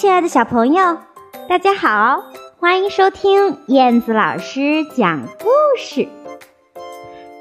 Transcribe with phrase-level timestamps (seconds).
[0.00, 0.96] 亲爱的小朋友，
[1.46, 2.22] 大家好，
[2.58, 6.08] 欢迎收听燕子老师讲故事。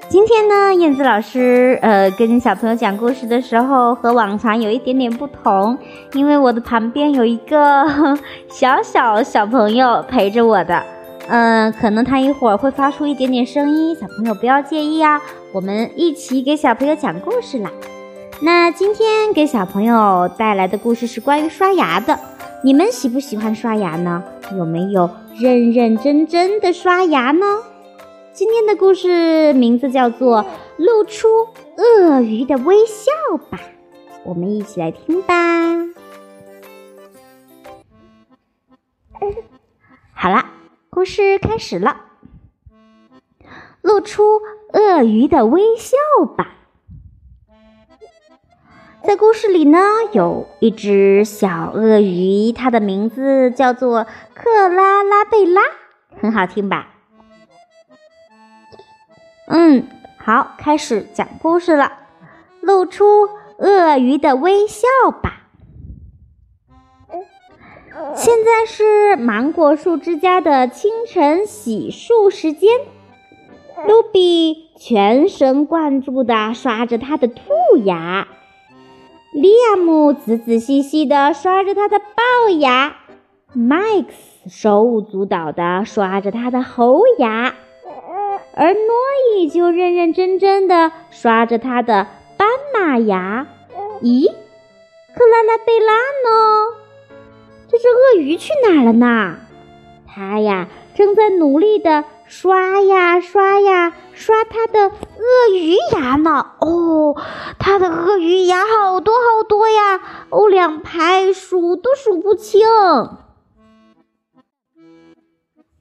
[0.10, 5.78] 今天呢，燕子老师呃跟小朋友讲故事的时候和往常有一点点不同，
[6.12, 7.88] 因为我的旁边有一个
[8.52, 10.84] 小小小朋友陪着我的，
[11.30, 15.22] 嗯，可能他一会儿会发出一点点声音，小朋友不要介意啊。
[15.54, 17.72] 我们一起给小朋友讲故事啦。
[18.42, 22.20] 那今天给小朋友带来的故事是关于刷牙的。
[22.62, 24.22] 你们喜不喜欢刷牙呢？
[24.58, 25.10] 有没有
[25.40, 27.46] 认认真真的刷牙呢？
[28.34, 30.44] 今天的故事名字叫做
[30.78, 31.28] 《露出
[31.78, 33.58] 鳄鱼的微笑吧》，
[34.26, 35.34] 我们一起来听吧。
[40.14, 40.44] 好了，
[40.90, 41.96] 故事开始了。
[43.82, 44.42] 露出
[44.74, 45.96] 鳄鱼的微笑
[46.36, 46.59] 吧。
[49.02, 49.80] 在故事里呢，
[50.12, 55.62] 有一只小鳄鱼，它的名字叫做克拉拉贝拉，
[56.22, 56.90] 很好听吧？
[59.48, 61.94] 嗯，好，开始讲故事了。
[62.62, 64.88] 露出鳄鱼的微笑
[65.24, 65.44] 吧。
[68.16, 72.70] 现在是芒果树之家的清晨洗漱时间，
[73.88, 77.42] 露比全神贯注地刷着他的兔
[77.86, 78.28] 牙。
[79.32, 82.96] 利亚姆仔仔细细地刷着他的龅牙，
[83.54, 87.54] 麦克斯手舞足蹈地刷着他的猴牙，
[88.56, 88.82] 而诺
[89.36, 92.08] 伊就认认真真地刷着他的
[92.38, 93.46] 斑马牙。
[94.02, 96.76] 咦，克拉拉贝拉呢？
[97.68, 99.38] 这只鳄鱼去哪儿了呢？
[100.08, 102.04] 它呀，正在努力地。
[102.30, 106.46] 刷呀刷呀刷它的鳄鱼牙呢！
[106.60, 107.20] 哦，
[107.58, 110.00] 它的鳄鱼牙好多好多呀！
[110.30, 112.62] 哦，两排数都数不清。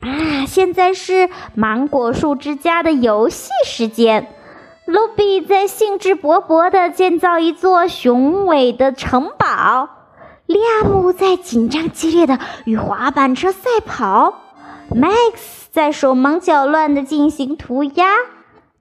[0.00, 4.34] 啊，现在是芒果树之家的游戏时间。
[4.86, 9.90] 露比在兴致勃勃地建造一座雄伟的城堡，
[10.46, 14.47] 利亚姆在紧张激烈的与滑板车赛跑。
[14.90, 18.06] Max 在手忙脚乱地进行涂鸦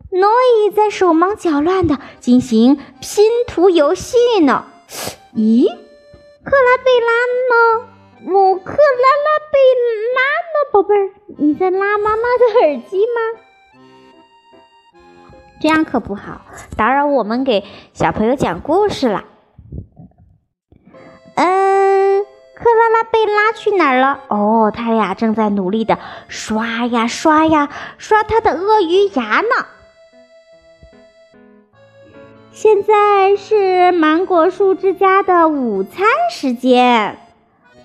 [0.09, 4.65] ，Noi 在手忙脚乱地进行拼图游戏呢。
[5.35, 7.11] 咦，克拉贝拉
[7.49, 7.87] 呢？
[8.23, 9.59] 姆克拉拉贝
[10.15, 10.55] 拉呢？
[10.71, 13.41] 宝贝儿，你在拉妈妈的耳机吗？
[15.59, 16.41] 这样可不好，
[16.77, 17.63] 打扰我们给
[17.93, 19.25] 小朋友讲故事了。
[21.35, 21.76] 嗯。
[22.59, 24.19] 克拉拉贝拉去哪儿了？
[24.29, 27.69] 哦，他俩正在努力的刷呀刷呀
[27.99, 29.65] 刷他的鳄鱼牙呢。
[32.51, 37.19] 现在是芒果树之家的午餐时间，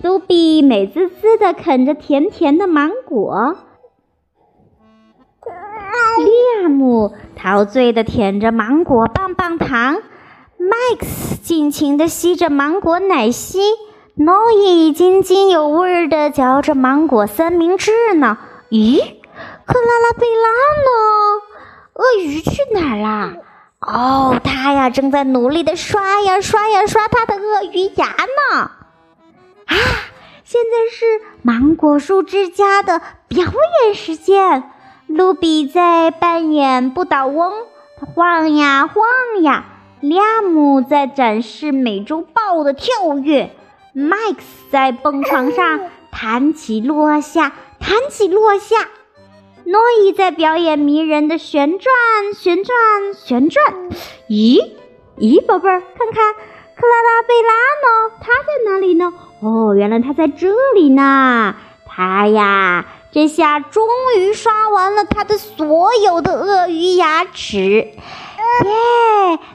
[0.01, 3.55] 卢比美滋滋的啃着甜甜的芒果，
[6.17, 6.31] 利
[6.63, 10.01] 亚姆陶醉的舔着芒果棒棒糖，
[10.57, 13.59] 麦克斯尽情的吸着芒果奶昔。
[14.15, 18.37] 诺伊津津有味地嚼着芒果三明治呢。
[18.69, 20.49] 咦，克拉拉贝拉
[20.83, 21.41] 呢？
[21.93, 23.33] 鳄鱼去哪儿啦？
[23.79, 28.71] 哦，它呀正在努力地刷呀刷呀刷它的鳄鱼牙呢。
[29.65, 29.75] 啊，
[30.43, 31.05] 现在是
[31.41, 33.45] 芒果树之家的表
[33.85, 34.69] 演时间。
[35.07, 37.51] 卢比在扮演不倒翁，
[37.99, 39.65] 它晃呀晃呀。
[40.01, 43.55] 利亚姆在展示美洲豹的跳跃。
[43.95, 44.37] Max
[44.71, 45.81] 在蹦床上
[46.11, 48.89] 弹起落下，弹起落下。
[49.65, 51.93] 诺伊在表演迷人的旋转，
[52.35, 52.75] 旋转，
[53.13, 53.63] 旋转。
[54.27, 54.71] 咦
[55.19, 58.15] 咦，宝贝儿，看看克拉拉贝拉呢？
[58.19, 59.13] 他在哪里呢？
[59.41, 61.55] 哦，原来他在这里呢。
[61.85, 63.87] 他呀，这下终
[64.17, 67.59] 于刷完了他的所有的鳄鱼牙齿。
[67.59, 67.93] 耶，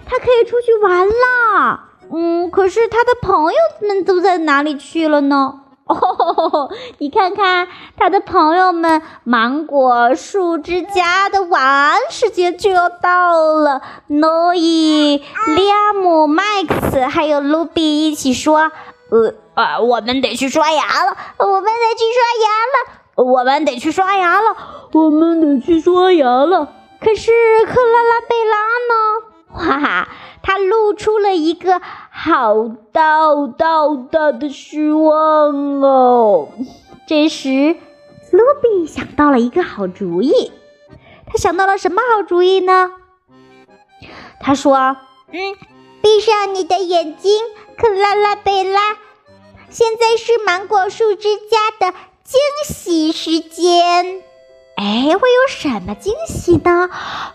[0.06, 1.87] 他可以出去玩了。
[2.12, 5.60] 嗯，可是他的朋友们都在哪里去了呢？
[5.86, 7.66] 哦， 你看看
[7.96, 13.80] 他的朋友们，芒果树之家的晚安时间就要到了。
[14.08, 15.22] 诺伊、
[15.56, 18.70] 利亚姆、麦克斯还有卢比一起说
[19.10, 24.56] ：“呃啊，我们得去刷牙了，我们得去刷牙了，我们得去刷牙了，
[24.92, 26.68] 我们得去刷牙了。”
[27.00, 27.32] 可是
[27.66, 28.56] 克拉拉贝拉
[28.90, 28.94] 呢？
[29.56, 30.08] 哈哈。
[30.48, 31.78] 他露出了一个
[32.10, 36.48] 好大好大的失望哦。
[37.06, 37.76] 这时，
[38.30, 40.50] 卢比想到了一个好主意。
[41.26, 42.92] 他想到了什么好主意呢？
[44.40, 44.96] 他说
[45.30, 45.54] ：“嗯，
[46.00, 47.30] 闭上你的眼睛，
[47.76, 48.80] 克拉拉贝拉。
[49.68, 51.94] 现在是芒果树之家的
[52.24, 54.22] 惊喜时间。
[54.80, 56.88] 哎，会有什么惊喜呢？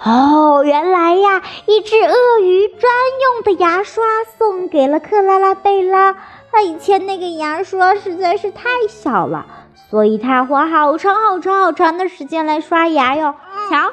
[0.05, 4.01] 哦，原来呀，一只鳄鱼专用的牙刷
[4.37, 6.15] 送给了克拉拉贝拉。
[6.53, 9.45] 他以前那个牙刷实在是太小了，
[9.89, 13.35] 所以他花好长好长好长的时间来刷牙哟。
[13.69, 13.91] 瞧，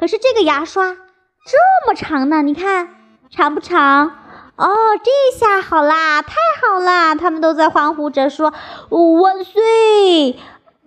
[0.00, 2.88] 可是这个牙刷这么长呢，你看
[3.28, 4.12] 长不长？
[4.56, 7.14] 哦，这下好啦，太好啦！
[7.14, 8.54] 他们都在欢呼着说
[8.88, 10.38] ：“万岁！”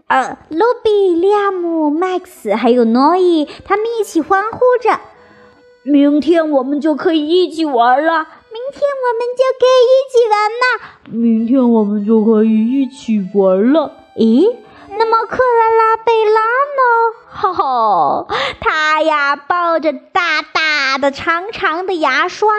[0.10, 5.00] 呃，卢比、利亚姆、Max 还有诺伊，他们一起欢呼着。
[5.84, 8.28] 明天我们就可以一起玩了。
[8.52, 10.66] 明天我们就可以一起玩了。
[11.12, 13.92] 明天我们就可以一起玩了。
[14.16, 14.52] 咦，
[14.98, 16.82] 那么克拉拉贝拉呢？
[17.30, 18.28] 哈哈，
[18.60, 22.50] 她呀抱着大大的、长长的牙刷，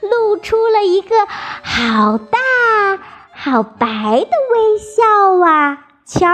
[0.00, 2.38] 露出了一个好大、
[3.32, 5.86] 好白的微笑啊！
[6.06, 6.28] 瞧。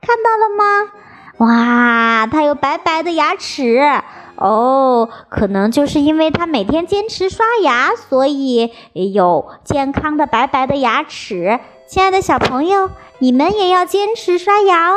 [0.00, 0.92] 看到了吗？
[1.38, 4.02] 哇，它有白白的牙齿
[4.36, 11.60] 哦，可能就是因为它每天坚持刷牙，所以有健康的白白的牙齿。
[11.86, 14.96] 亲爱的小朋友，你们也要坚持刷牙哦。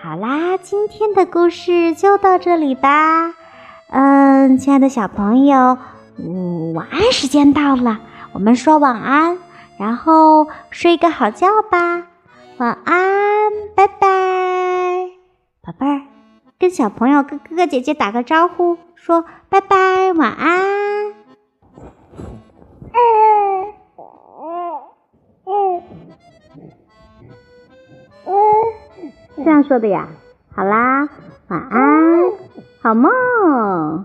[0.00, 3.34] 好啦，今天的故事就到这里吧。
[3.90, 5.78] 嗯，亲爱的小朋友，
[6.18, 7.98] 嗯，晚安时间到了，
[8.32, 9.38] 我们说晚安，
[9.78, 12.07] 然后睡个好觉吧。
[12.58, 14.08] 晚安，拜拜，
[15.62, 16.02] 宝贝儿，
[16.58, 20.64] 跟小朋友、跟哥哥姐姐打个招呼，说拜拜，晚安。
[29.36, 30.08] 这样说的呀，
[30.52, 31.08] 好啦，
[31.46, 32.32] 晚安，
[32.82, 34.04] 好梦。